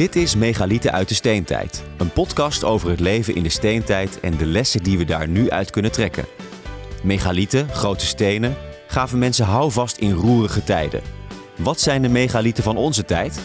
[0.00, 1.84] Dit is Megalieten uit de Steentijd.
[1.96, 5.50] Een podcast over het leven in de steentijd en de lessen die we daar nu
[5.50, 6.24] uit kunnen trekken.
[7.02, 11.02] Megalieten, grote stenen, gaven mensen houvast in roerige tijden.
[11.56, 13.40] Wat zijn de megalieten van onze tijd?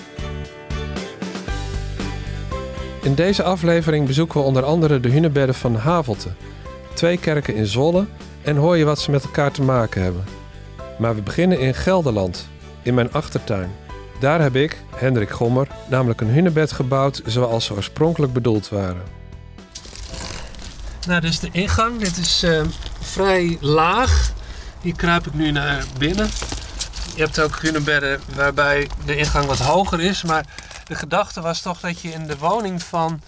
[3.01, 6.29] In deze aflevering bezoeken we onder andere de hunebedden van Havelte,
[6.93, 8.05] twee kerken in Zwolle
[8.41, 10.23] en hoor je wat ze met elkaar te maken hebben.
[10.99, 12.47] Maar we beginnen in Gelderland,
[12.81, 13.71] in mijn achtertuin.
[14.19, 19.03] Daar heb ik, Hendrik Gommer, namelijk een hunebed gebouwd zoals ze oorspronkelijk bedoeld waren.
[21.07, 21.99] Nou, dit is de ingang.
[21.99, 22.61] Dit is uh,
[22.99, 24.31] vrij laag.
[24.81, 26.29] Hier kruip ik nu naar binnen.
[27.15, 30.23] Je hebt ook hunebedden waarbij de ingang wat hoger is.
[30.23, 30.45] Maar
[30.87, 33.21] de gedachte was toch dat je in de woning van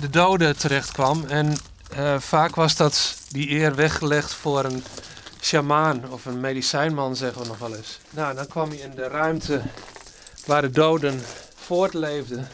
[0.00, 1.24] de doden terecht kwam.
[1.28, 1.56] En
[1.98, 4.84] uh, vaak was dat die eer weggelegd voor een
[5.40, 7.98] sjamaan of een medicijnman, zeggen we nog wel eens.
[8.10, 9.62] Nou, dan kwam je in de ruimte
[10.46, 11.20] waar de doden
[11.54, 12.48] voortleefden.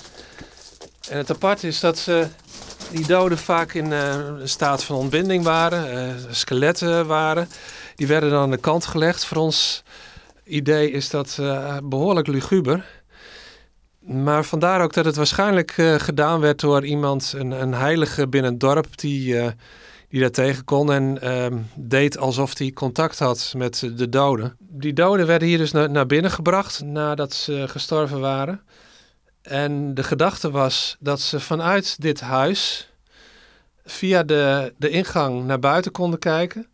[1.09, 2.27] En het apart is dat ze,
[2.91, 7.49] die doden vaak in uh, een staat van ontbinding waren, uh, skeletten waren.
[7.97, 9.25] Die werden dan aan de kant gelegd.
[9.25, 9.83] Voor ons
[10.45, 12.85] idee is dat uh, behoorlijk luguber.
[13.99, 18.61] Maar vandaar ook dat het waarschijnlijk gedaan werd door iemand, een, een heilige binnen het
[18.61, 19.37] dorp, die,
[20.09, 24.57] die daar tegen kon en ehm, deed alsof hij contact had met de doden.
[24.59, 28.61] Die doden werden hier dus naar, naar binnen gebracht nadat ze gestorven waren.
[29.43, 32.91] En de gedachte was dat ze vanuit dit huis
[33.85, 36.67] via de, de ingang naar buiten konden kijken.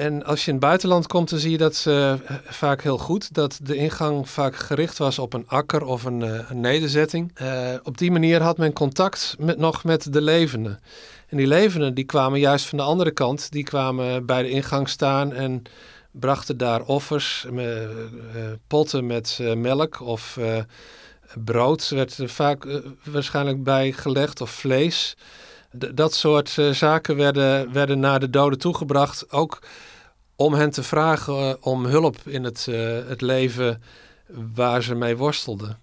[0.00, 3.34] En als je in het buitenland komt, dan zie je dat uh, vaak heel goed.
[3.34, 7.40] Dat de ingang vaak gericht was op een akker of een, uh, een nederzetting.
[7.42, 10.80] Uh, op die manier had men contact met, nog met de levenden.
[11.28, 13.52] En die levenden die kwamen juist van de andere kant.
[13.52, 15.62] Die kwamen bij de ingang staan en
[16.10, 17.46] brachten daar offers,
[18.66, 20.38] potten met melk of
[21.44, 21.88] brood.
[21.88, 22.66] werd er vaak
[23.04, 25.16] waarschijnlijk bij gelegd of vlees.
[25.72, 29.32] Dat soort zaken werden, werden naar de doden toegebracht.
[29.32, 29.62] Ook
[30.40, 33.82] om hen te vragen uh, om hulp in het, uh, het leven
[34.54, 35.78] waar ze mee worstelden.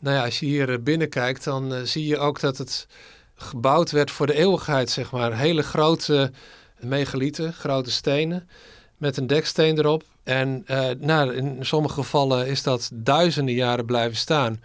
[0.00, 2.86] Nou ja, als je hier binnenkijkt, dan zie je ook dat het
[3.34, 5.36] gebouwd werd voor de eeuwigheid, zeg maar.
[5.36, 6.30] Hele grote
[6.78, 8.48] megalieten, grote stenen,
[8.96, 10.02] met een deksteen erop.
[10.22, 10.64] En
[10.98, 14.60] nou, in sommige gevallen is dat duizenden jaren blijven staan.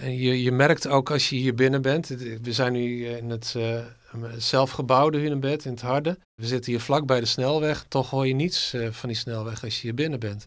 [0.00, 2.08] En je, je merkt ook als je hier binnen bent,
[2.42, 3.56] we zijn nu in het
[4.36, 6.18] zelfgebouwde hunebed in het Harde.
[6.34, 7.84] We zitten hier vlak bij de snelweg.
[7.88, 10.46] Toch hoor je niets uh, van die snelweg als je hier binnen bent.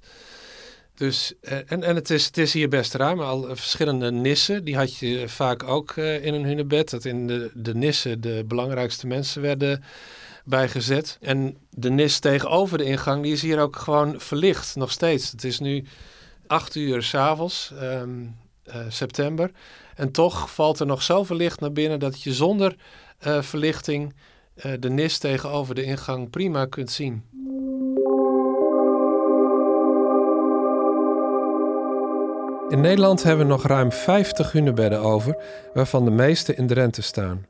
[0.96, 3.19] Dus, en, en het, is, het is hier best ruim.
[3.19, 6.90] Al verschillende nissen, die had je vaak ook in een hunebed.
[6.90, 9.84] Dat in de, de nissen de belangrijkste mensen werden
[10.46, 11.18] bijgezet.
[11.22, 15.31] En de nis tegenover de ingang, die is hier ook gewoon verlicht, nog steeds.
[15.31, 15.85] Het is nu
[16.47, 18.35] acht uur s'avonds, um,
[18.88, 19.51] september.
[19.96, 22.75] En toch valt er nog zoveel licht naar binnen dat je zonder
[23.28, 24.13] uh, verlichting
[24.56, 27.23] uh, de nis tegenover de ingang prima kunt zien.
[32.69, 35.38] In Nederland hebben we nog ruim 50 hunebedden over,
[35.73, 37.46] waarvan de meeste in Drenthe staan.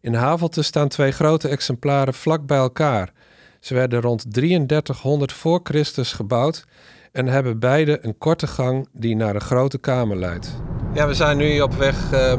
[0.00, 3.12] In Havelte staan twee grote exemplaren vlak bij elkaar.
[3.60, 6.64] Ze werden rond 3300 voor Christus gebouwd
[7.12, 10.60] en hebben beide een korte gang die naar een grote kamer leidt.
[10.92, 12.32] Ja, we zijn nu op weg uh,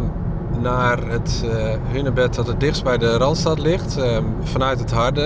[0.59, 1.51] naar het uh,
[1.91, 3.97] hunebed dat het dichtst bij de Randstad ligt.
[3.97, 5.25] Uh, vanuit het Harde.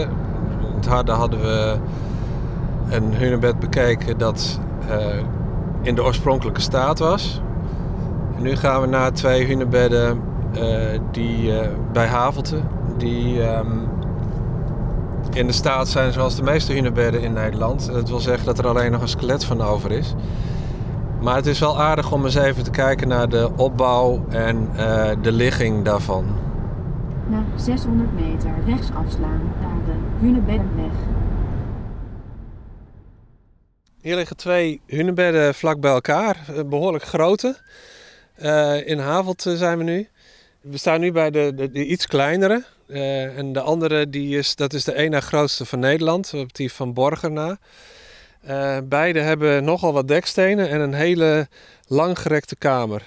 [0.70, 1.78] In het Harde hadden we
[2.90, 4.60] een hunebed bekeken dat
[4.90, 4.96] uh,
[5.82, 7.42] in de oorspronkelijke staat was.
[8.38, 10.22] Nu gaan we naar twee hunebedden
[11.12, 11.52] die
[11.94, 12.58] bij Havelte,
[12.98, 13.90] die um,
[15.36, 17.92] in de staat zijn zoals de meeste hunebedden in Nederland.
[17.92, 20.14] Dat wil zeggen dat er alleen nog een skelet van over is.
[21.22, 25.10] Maar het is wel aardig om eens even te kijken naar de opbouw en uh,
[25.22, 26.26] de ligging daarvan.
[27.28, 30.92] Na 600 meter rechts afslaan naar de Hunebeddenweg.
[34.02, 37.58] Hier liggen twee hunebedden vlak bij elkaar, behoorlijk grote.
[38.42, 40.10] Uh, in Havelt zijn we nu.
[40.70, 42.64] We staan nu bij de, de, de iets kleinere.
[42.88, 46.72] Uh, en de andere, die is, dat is de ene grootste van Nederland, op die
[46.74, 47.58] van Borger na.
[48.48, 51.48] Uh, beide hebben nogal wat dekstenen en een hele
[51.88, 53.02] langgerekte kamer.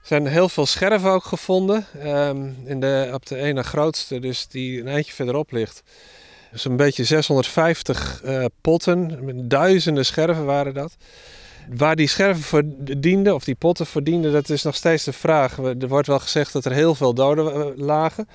[0.00, 1.86] Er zijn heel veel scherven ook gevonden.
[2.04, 5.82] Um, in de, op de ene grootste, dus die een eindje verderop ligt.
[6.52, 10.96] Dus een beetje 650 uh, potten, duizenden scherven waren dat.
[11.76, 12.62] Waar die scherven voor
[12.98, 15.58] dienden, of die potten voor dienden, dat is nog steeds de vraag.
[15.58, 18.28] Er wordt wel gezegd dat er heel veel doden eh, lagen.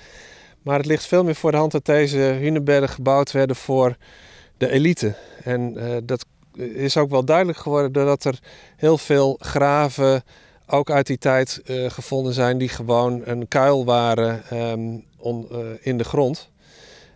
[0.62, 3.96] Maar het ligt veel meer voor de hand dat deze hunebedden gebouwd werden voor
[4.56, 5.14] de elite.
[5.42, 6.24] En uh, dat
[6.74, 8.38] is ook wel duidelijk geworden doordat er
[8.76, 10.22] heel veel graven
[10.66, 15.98] ook uit die tijd eh, gevonden zijn die gewoon een kuil waren ehm, eh, in
[15.98, 16.50] de grond.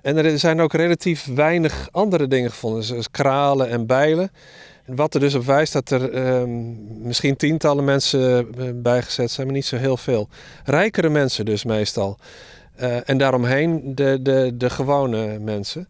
[0.02, 4.30] En er zijn ook relatief weinig andere dingen gevonden, zoals kralen en bijlen.
[4.94, 6.50] Wat er dus op wijst dat er ehm,
[7.06, 10.28] misschien tientallen mensen eh, bijgezet zijn, maar niet zo heel veel.
[10.64, 12.18] Rijkere mensen dus meestal.
[12.76, 15.88] Eh, en daaromheen de, de, de gewone mensen.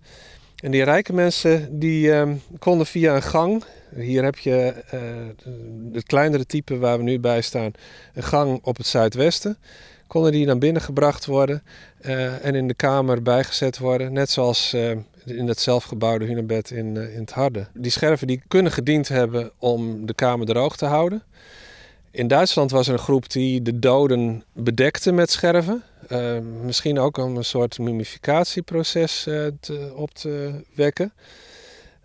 [0.63, 3.65] En die rijke mensen die ehm, konden via een gang,
[3.95, 5.01] hier heb je eh,
[5.93, 7.73] het kleinere type waar we nu bij staan,
[8.15, 9.59] een gang op het zuidwesten,
[10.09, 11.63] konden die naar binnen gebracht worden
[12.01, 14.91] eh, en in de kamer bijgezet worden, net zoals eh,
[15.25, 17.67] in het zelfgebouwde hunebed in, eh, in het Harde.
[17.75, 21.23] Die scherven die kunnen gediend hebben om de kamer droog te houden.
[22.11, 25.83] In Duitsland was er een groep die de doden bedekte met scherven.
[26.63, 29.29] Misschien ook om een soort mummificatieproces
[29.95, 31.13] op te wekken.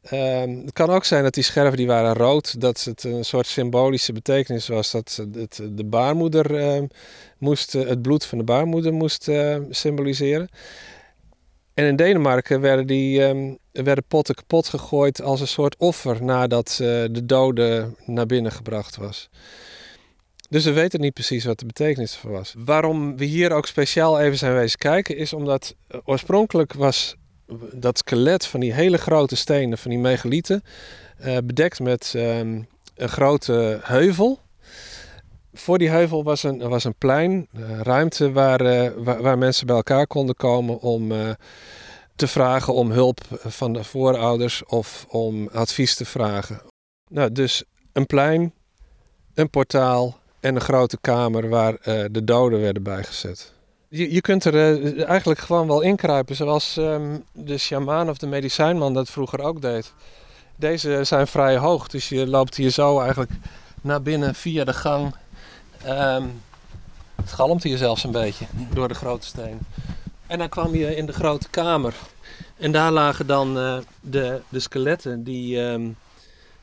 [0.04, 3.48] Ehm, het kan ook zijn dat die scherven die waren rood, dat het een soort
[3.48, 6.88] symbolische betekenis was dat het, de baarmoeder ehm,
[7.38, 10.50] moest, eh, het bloed van de baarmoeder moest eh, symboliseren.
[11.74, 16.76] En in Denemarken werden, die, ehm, werden potten kapot gegooid als een soort offer nadat
[16.78, 19.30] de dode naar binnen gebracht was.
[20.54, 22.54] Dus we weten niet precies wat de betekenis ervan was.
[22.58, 27.16] Waarom we hier ook speciaal even zijn wezen kijken, is omdat eh, oorspronkelijk was
[27.74, 30.64] dat skelet van die hele grote stenen, van die megalieten,
[31.18, 32.62] eh, bedekt met ehm,
[32.96, 34.40] een grote heuvel.
[35.54, 39.76] Voor die heuvel was een, was een plein, eh, ruimte waar, eh, waar, mensen bij
[39.76, 41.12] elkaar konden komen om
[42.16, 46.62] te vragen om hulp van de voorouders of om advies te vragen.
[47.10, 47.64] Nou, dus
[47.94, 48.54] een plein,
[49.34, 51.78] een portaal en een grote kamer waar
[52.12, 53.53] de doden werden bijgezet.
[53.96, 58.28] Je, je kunt er eh, eigenlijk gewoon wel inkruipen, zoals ehm, de sjamaan of de
[58.28, 59.94] medicijnman dat vroeger ook deed.
[60.56, 63.32] Deze zijn vrij hoog, dus je loopt hier zo eigenlijk
[63.82, 65.16] naar binnen via de gang.
[65.84, 66.24] Ehm,
[67.16, 69.60] het galmt hier zelfs een beetje door de grote steen.
[70.28, 71.94] En dan kwam je in de grote kamer.
[72.58, 75.90] En daar lagen dan eh, de, de skeletten die ehm,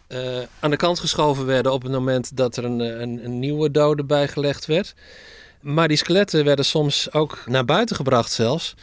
[0.06, 3.70] eh, aan de kant geschoven werden op het moment dat er een, een, een nieuwe
[3.70, 4.94] dode bijgelegd werd.
[5.60, 8.74] Maar die skeletten werden soms ook naar buiten gebracht zelfs.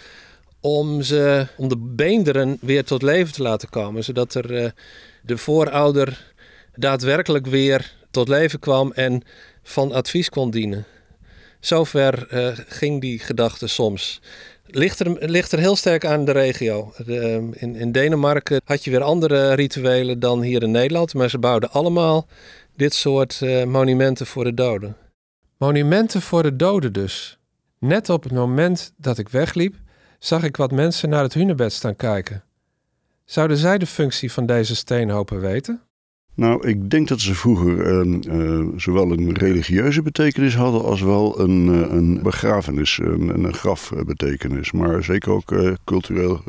[0.59, 4.03] Om, ze, om de beenderen weer tot leven te laten komen.
[4.03, 4.69] Zodat er eh,
[5.21, 6.33] de voorouder
[6.75, 9.23] daadwerkelijk weer tot leven kwam en
[9.63, 10.85] van advies kon dienen.
[11.59, 14.21] Zover eh, ging die gedachte soms.
[14.65, 16.93] Ligt er, ligt er heel sterk aan de regio.
[17.07, 21.13] Ehm, in, in Denemarken had je weer andere rituelen dan hier in Nederland.
[21.13, 22.27] Maar ze bouwden allemaal
[22.75, 24.95] dit soort eh, monumenten voor de doden.
[25.57, 27.39] Monumenten voor de doden dus.
[27.79, 29.75] Net op het moment dat ik wegliep,
[30.19, 32.43] zag ik wat mensen naar het hunebed staan kijken.
[33.25, 35.81] Zouden zij de functie van deze steenhopen weten?
[36.33, 41.39] Nou, ik denk dat ze vroeger eh, eh, zowel een religieuze betekenis hadden als wel
[41.39, 44.71] een, eh, een begrafenis, een, een grafbetekenis.
[44.71, 46.43] Maar zeker ook eh, cultureel,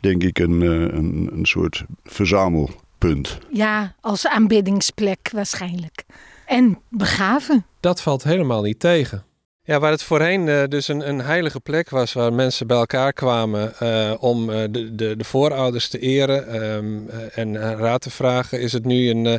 [0.00, 3.38] denk ik, een, eh, een, een soort verzamelpunt.
[3.52, 6.04] Ja, als aanbiddingsplek waarschijnlijk.
[6.46, 7.66] En begraven.
[7.80, 9.24] Dat valt helemaal niet tegen.
[9.64, 13.12] Ja, waar het voorheen eh, dus een, een heilige plek was waar mensen bij elkaar
[13.12, 18.10] kwamen eh, om eh, de, de, de voorouders te eren ehm, eh, en raad te
[18.10, 19.34] vragen, is het nu een, eh,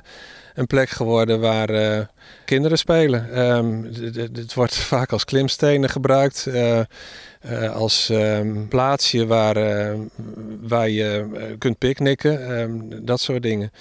[0.54, 2.06] een plek geworden waar eh,
[2.46, 3.34] kinderen spelen.
[3.34, 3.84] Ehm,
[4.34, 10.00] Het wordt vaak als klimstenen gebruikt, eh, eh, als ehm, plaatsje waar, eh,
[10.62, 13.72] waar je eh, kunt picknicken, ehm, dat soort dingen.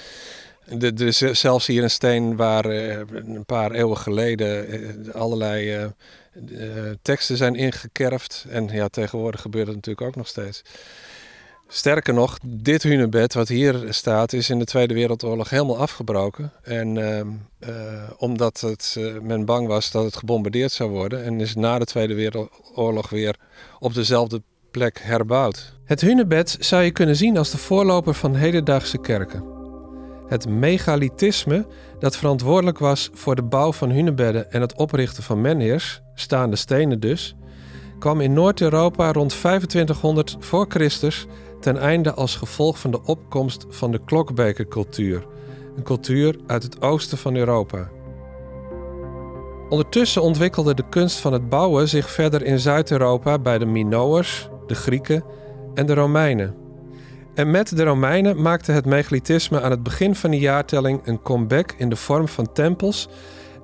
[0.81, 5.87] Er is zelfs hier een steen waar eh, een paar eeuwen geleden eh, allerlei eh,
[7.03, 8.47] teksten zijn ingekerfd.
[8.49, 10.63] En ja, tegenwoordig gebeurt het natuurlijk ook nog steeds.
[11.69, 16.53] Sterker nog, dit hunebed wat hier staat is in de Tweede Wereldoorlog helemaal afgebroken.
[16.63, 17.27] En ehm,
[17.59, 21.25] eh, omdat het, men bang was dat het gebombardeerd zou worden.
[21.25, 23.37] En is na de Tweede Wereldoorlog weer
[23.79, 25.73] op dezelfde plek herbouwd.
[25.85, 29.62] Het hunebed zou je kunnen zien als de voorloper van hedendaagse kerken.
[30.33, 31.67] Het megalithisme,
[31.99, 37.01] dat verantwoordelijk was voor de bouw van hunebedden en het oprichten van menhirs, staande stenen
[37.01, 37.37] dus,
[37.99, 41.27] kwam in Noord-Europa rond 2500 voor Christus
[41.61, 45.27] ten einde als gevolg van de opkomst van de klokbekercultuur,
[45.77, 47.89] een cultuur uit het oosten van Europa.
[49.69, 54.75] Ondertussen ontwikkelde de kunst van het bouwen zich verder in Zuid-Europa bij de Minoërs, de
[54.75, 55.25] Grieken
[55.75, 56.62] en de Romeinen.
[57.35, 61.75] En met de Romeinen maakte het megalithisme aan het begin van de jaartelling een comeback
[61.77, 63.09] in de vorm van tempels.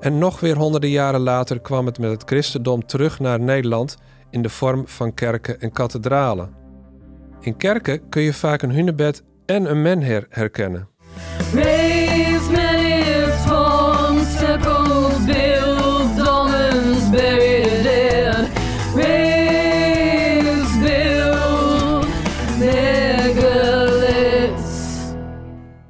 [0.00, 3.96] En nog weer honderden jaren later kwam het met het christendom terug naar Nederland
[4.30, 6.54] in de vorm van kerken en kathedralen.
[7.40, 10.88] In kerken kun je vaak een hunebed en een menhir herkennen.
[11.52, 11.97] Brave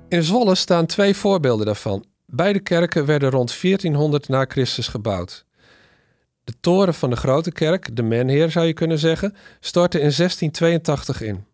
[0.08, 2.04] In Zwolle staan twee voorbeelden daarvan.
[2.26, 5.44] Beide kerken werden rond 1400 na Christus gebouwd.
[6.44, 11.22] De toren van de grote kerk, de menheer zou je kunnen zeggen, stortte in 1682
[11.22, 11.44] in.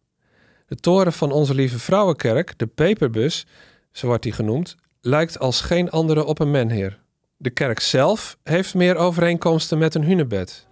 [0.67, 3.47] De toren van onze Lieve Vrouwenkerk, de Peperbus,
[3.93, 6.99] zo wordt die genoemd, lijkt als geen andere op een menheer.
[7.37, 10.67] De kerk zelf heeft meer overeenkomsten met een hunebed.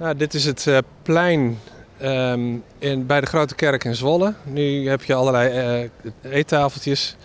[0.00, 1.58] Nou, dit is het uh, plein
[2.02, 4.34] um, in, bij de Grote Kerk in Zwolle.
[4.42, 7.16] Nu heb je allerlei uh, eettafeltjes.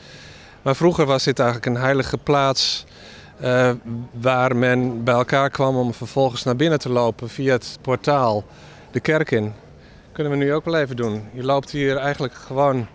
[0.61, 2.85] Maar vroeger was dit eigenlijk een heilige plaats
[3.41, 3.71] uh,
[4.11, 8.43] waar men bij elkaar kwam om vervolgens naar binnen te lopen via het portaal
[8.91, 9.53] de kerk in.
[10.11, 11.23] Kunnen we nu ook wel even doen.
[11.33, 12.87] Je loopt hier eigenlijk gewoon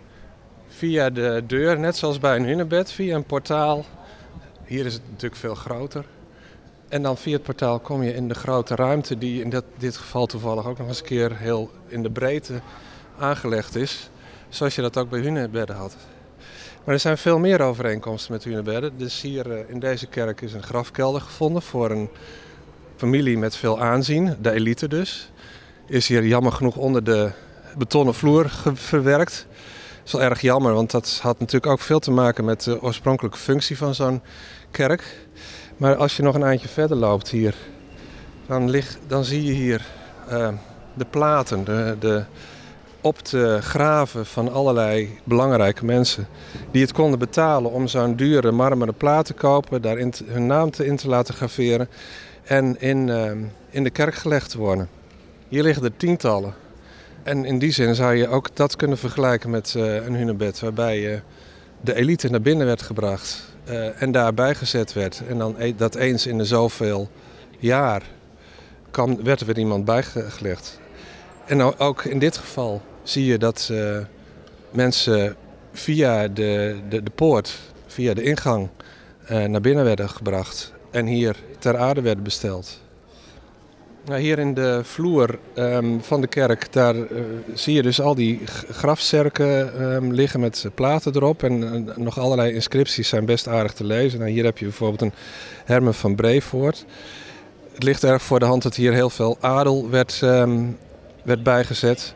[0.67, 3.85] via de deur, net zoals bij een hunebed, via een portaal.
[4.65, 6.05] Hier is het natuurlijk veel groter.
[6.91, 10.25] En dan via het portaal kom je in de grote ruimte, die in dit, geval
[10.25, 12.61] toevallig ook nog eens een keer heel in de breedte
[13.19, 14.09] aangelegd is.
[14.49, 15.95] Zoals je dat ook bij hunebedden had.
[16.83, 18.97] Maar er zijn veel meer overeenkomsten met hunebedden.
[18.97, 22.09] Dus hier eh, in deze kerk is een grafkelder gevonden voor een
[22.95, 25.31] familie met veel aanzien, de elite dus.
[25.85, 27.31] Is hier jammer genoeg onder de
[27.77, 29.45] betonnen vloer verwerkt.
[29.49, 32.81] Dat is wel erg jammer, want dat had natuurlijk ook veel te maken met de
[32.81, 34.21] oorspronkelijke functie van zo'n
[34.71, 35.29] kerk.
[35.81, 37.55] Maar als je nog een eindje verder loopt hier,
[38.47, 38.75] dan,
[39.07, 39.85] dan zie je hier
[40.31, 40.49] uh,
[40.93, 42.23] de platen, de, de,
[43.01, 46.27] op te graven van allerlei belangrijke mensen.
[46.71, 50.85] Die het konden betalen om zo'n dure marmeren plaat te kopen, daar hun naam te,
[50.85, 51.89] in te laten graveren
[52.43, 53.31] en in, uh,
[53.69, 54.89] in de kerk gelegd te worden.
[55.47, 56.53] Hier liggen er tientallen.
[57.23, 61.23] En in die zin zou je ook dat kunnen vergelijken met uh, een hunebed, waarbij
[61.81, 65.21] de elite naar binnen werd gebracht uh, en daarbij gezet werd.
[65.27, 67.09] En dan e dat eens in de zoveel
[67.59, 68.01] jaar
[68.91, 70.79] kan, werd er weer iemand bijgelegd.
[71.45, 73.97] En ook in dit geval zie je dat uh,
[74.71, 75.35] mensen
[75.73, 78.69] via de, de, de, poort, via de ingang,
[79.31, 80.73] uh, naar binnen werden gebracht.
[80.91, 82.79] En hier ter aarde werden besteld.
[84.05, 87.05] Nou, hier in de vloer um, van de kerk, daar uh,
[87.53, 88.39] zie je dus al die
[88.69, 91.43] grafzerken um, liggen met platen erop.
[91.43, 94.19] En nog allerlei inscripties zijn best aardig te lezen.
[94.19, 95.13] Nou, hier heb je bijvoorbeeld een
[95.65, 96.85] Hermen van Brevoort.
[97.73, 100.77] Het ligt erg voor de hand dat hier heel veel adel werd, um,
[101.23, 102.13] werd bijgezet.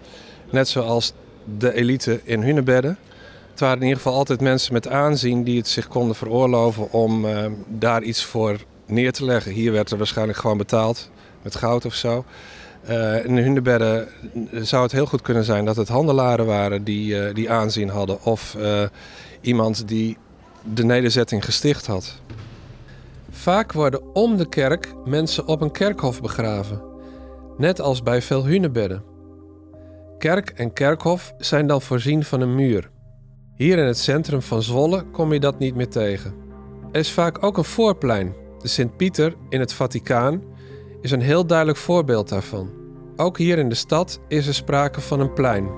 [0.49, 1.13] Net zoals
[1.57, 2.97] de elite in hunebedden.
[3.51, 7.25] Het waren in ieder geval altijd mensen met aanzien die het zich konden veroorloven om
[7.67, 9.51] daar iets voor neer te leggen.
[9.51, 11.09] Hier werd er waarschijnlijk gewoon betaald
[11.45, 12.25] met goud of zo.
[12.89, 14.07] Uh, in de hunebedden
[14.51, 18.23] zou het heel goed kunnen zijn dat het handelaren waren die, uh, die aanzien hadden.
[18.23, 18.83] Of uh,
[19.41, 20.17] iemand die
[20.73, 22.21] de nederzetting gesticht had.
[23.29, 26.81] Vaak worden om de kerk mensen op een kerkhof begraven.
[27.57, 29.03] Net als bij veel hunebedden.
[30.17, 32.89] Kerk en kerkhof zijn dan voorzien van een muur.
[33.55, 36.33] Hier in het centrum van Zwolle kom je dat niet meer tegen.
[36.91, 40.41] Er is vaak ook een voorplein, de Sint-Pieter in het Vaticaan
[41.01, 42.69] is een heel duidelijk voorbeeld daarvan.
[43.15, 45.69] Ook hier in de stad is er sprake van een plein.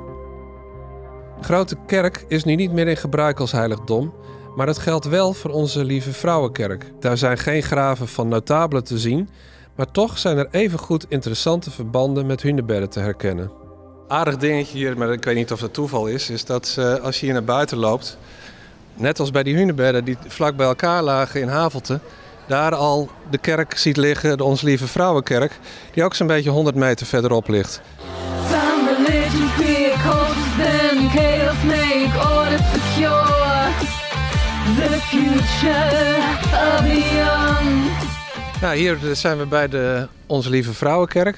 [1.41, 4.13] Grote kerk is nu niet meer in gebruik als heiligdom,
[4.55, 6.91] maar dat geldt wel voor onze lieve vrouwenkerk.
[6.99, 9.29] Daar zijn geen graven van notabelen te zien,
[9.75, 13.51] maar toch zijn er evengoed interessante verbanden met hunebedden te herkennen.
[14.07, 17.19] Aardig dingetje hier, maar ik weet niet of het toeval is, is dat uh, als
[17.19, 18.17] je hier naar buiten loopt,
[18.93, 21.99] net als bij die hunebedden die vlak bij elkaar lagen in Havelte,
[22.47, 25.59] daar al de kerk ziet liggen, de Ons Lieve Vrouwenkerk,
[25.93, 27.81] die ook zo'n beetje 100 meter verderop ligt.
[38.61, 41.37] Nou, hier zijn we bij de Onze Lieve Vrouwenkerk.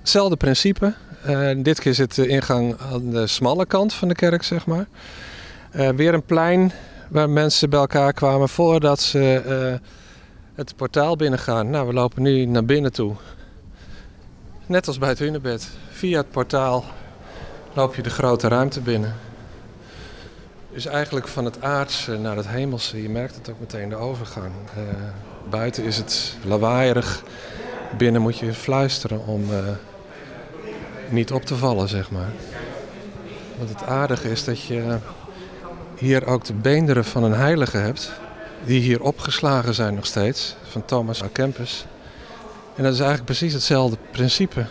[0.00, 0.94] Hetzelfde principe.
[1.28, 4.86] Uh, dit keer zit de ingang aan de smalle kant van de kerk, zeg maar.
[5.76, 6.72] Uh, weer een plein
[7.08, 9.88] waar mensen bij elkaar kwamen voordat ze uh,
[10.56, 11.70] het portaal binnengaan.
[11.70, 13.14] Nou, we lopen nu naar binnen toe.
[14.66, 15.68] Net als bij het hunebed.
[15.90, 16.84] Via het portaal
[17.72, 19.14] loop je de grote ruimte binnen.
[20.72, 23.02] Dus eigenlijk van het aardse naar het hemelse.
[23.02, 24.52] Je merkt het ook meteen de overgang.
[24.78, 24.82] Uh,
[25.50, 27.22] buiten is het lawaaierig.
[27.96, 29.58] Binnen moet je fluisteren om uh,
[31.08, 32.30] niet op te vallen, zeg maar.
[33.58, 34.98] Want het aardige is dat je
[35.98, 38.12] hier ook de beenderen van een heilige hebt
[38.64, 41.86] die hier opgeslagen zijn nog steeds, van Thomas à Kempis.
[42.76, 44.66] En dat is eigenlijk precies hetzelfde principe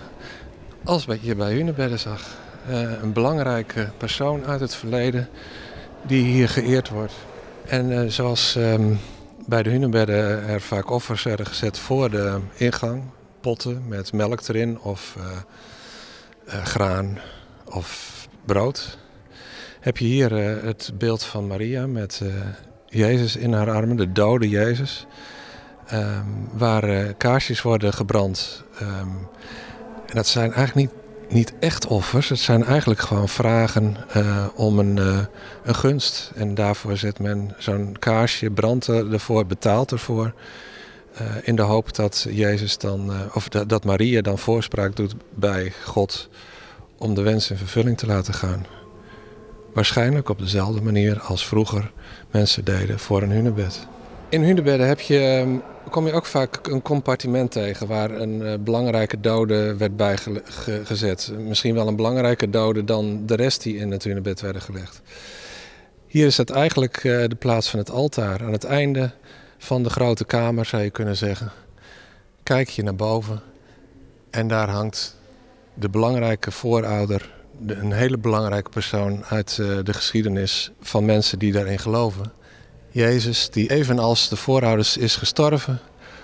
[0.83, 2.21] als wat je bij Hunebedden zag.
[2.69, 5.29] Uh, een belangrijke persoon uit het verleden
[6.01, 7.13] die hier geëerd wordt.
[7.65, 8.99] En uh, zoals um,
[9.45, 13.03] bij de Hunebedden er vaak offers werden gezet voor de ingang,
[13.41, 15.15] potten met melk erin of
[16.45, 17.19] eh, graan
[17.65, 18.97] of brood.
[19.79, 22.29] Heb je hier eh, het beeld van Maria met eh,
[22.95, 25.05] Jezus in haar armen, de dode Jezus.
[25.87, 28.63] Ehm, waar eh, kaarsjes worden gebrand.
[28.79, 29.07] Ehm,
[30.05, 31.01] en dat zijn eigenlijk niet,
[31.33, 32.29] niet echt offers.
[32.29, 35.19] Het zijn eigenlijk gewoon vragen eh, om een, eh,
[35.63, 36.31] een gunst.
[36.35, 40.33] En daarvoor zet men zo'n kaarsje, brandt er- ervoor, betaalt ervoor.
[41.43, 46.29] in de hoop dat Jezus dan, of dat Maria dan voorspraak doet bij God
[46.97, 48.65] om de wens in vervulling te laten gaan.
[49.75, 51.91] Waarschijnlijk op dezelfde manier als vroeger
[52.31, 53.87] mensen deden voor een hunebed.
[54.29, 55.55] In hunebedden heb je, ehm,
[55.89, 61.31] kom je ook vaak een compartiment tegen waar een eh, belangrijke dode werd bijgezet.
[61.37, 65.01] Misschien wel een belangrijke dode dan de rest die in het hunebed werden gelegd.
[66.07, 68.41] Hier is het eigenlijk eh, de plaats van het altaar.
[68.43, 69.11] Aan het einde
[69.57, 71.51] van de grote kamer zou je kunnen zeggen.
[72.43, 73.41] Kijk je naar boven
[74.29, 75.17] en daar hangt
[75.73, 77.34] de belangrijke voorouder, de-
[77.67, 82.31] een hele belangrijke persoon uit eh, de geschiedenis van mensen die daarin geloven.
[82.91, 85.79] Jezus, die evenals de voorouders is gestorven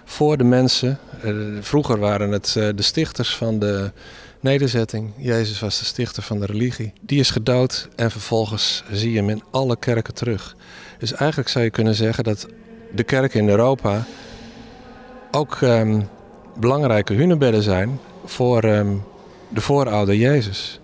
[0.05, 0.99] voor de mensen.
[1.21, 3.91] Eh, vroeger waren het eh, de stichters van de
[4.39, 5.13] nederzetting.
[5.17, 6.93] Jezus was de stichter van de religie.
[7.01, 10.55] Die is gedood en vervolgens zie je hem in alle kerken terug.
[10.99, 12.47] Dus eigenlijk zou je kunnen zeggen dat
[12.95, 14.05] de kerken in Europa
[15.31, 16.01] ook ehm,
[16.59, 18.95] belangrijke hunebedden zijn voor ehm,
[19.49, 20.80] de voorouder Jezus.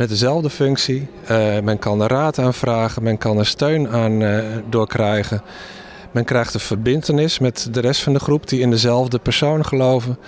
[0.00, 1.08] Met dezelfde functie.
[1.26, 5.42] Eh, men kan er raad aanvragen, men kan er steun aan eh, doorkrijgen.
[6.10, 10.18] Men krijgt een verbintenis met de rest van de groep die in dezelfde persoon geloven.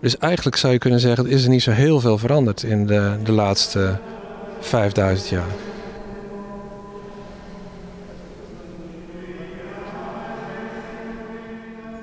[0.00, 3.16] Dus eigenlijk zou je kunnen zeggen, is er niet zo heel veel veranderd in de,
[3.24, 3.98] de laatste
[4.60, 5.50] 5000 jaar.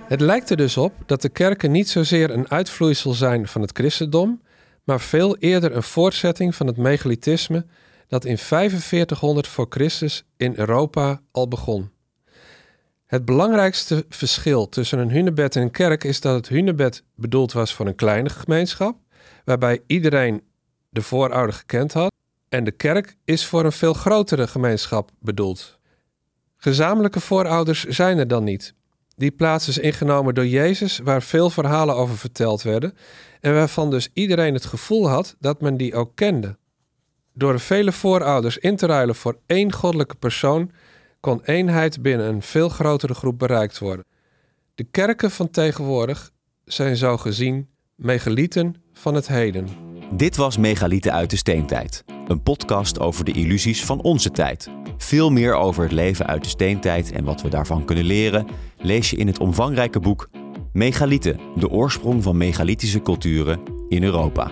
[0.07, 3.71] Het lijkt er dus op dat de kerken niet zozeer een uitvloeisel zijn van het
[3.73, 4.39] christendom,
[4.89, 7.65] maar veel eerder een voortzetting van het megalitisme
[8.07, 11.91] dat in 4500 voor Christus in Europa al begon.
[13.05, 17.73] Het belangrijkste verschil tussen een hunebed en een kerk is dat het hunebed bedoeld was
[17.73, 18.97] voor een kleine gemeenschap,
[19.45, 20.43] waarbij iedereen
[20.89, 22.11] de voorouder gekend had,
[22.49, 25.79] en de kerk is voor een veel grotere gemeenschap bedoeld.
[26.57, 28.73] Gezamenlijke voorouders zijn er dan niet.
[29.19, 32.93] Die plaats is ingenomen door Jezus, waar veel verhalen over verteld werden
[33.39, 36.57] en waarvan dus iedereen het gevoel had dat men die ook kende.
[37.33, 40.71] Door de vele voorouders in te ruilen voor één goddelijke persoon
[41.19, 44.05] kon eenheid binnen een veel grotere groep bereikt worden.
[44.75, 46.31] De kerken van tegenwoordig
[46.65, 49.88] zijn zo gezien megalieten van het heden.
[50.11, 52.03] Dit was Megalieten uit de Steentijd.
[52.27, 54.69] Een podcast over de illusies van onze tijd.
[54.97, 58.47] Veel meer over het leven uit de steentijd en wat we daarvan kunnen leren...
[58.77, 60.29] lees je in het omvangrijke boek
[60.73, 64.51] Megalieten, de oorsprong van megalithische culturen in Europa.